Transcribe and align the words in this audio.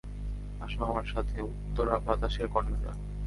আসো 0.61 0.79
আমার 0.85 1.05
সাথে, 1.05 1.35
উত্তরা 1.49 1.95
বাতাসের 1.99 2.47
কন্যারা! 2.47 2.93